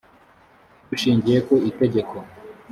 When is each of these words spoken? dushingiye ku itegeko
dushingiye 0.89 1.37
ku 1.47 1.53
itegeko 1.69 2.15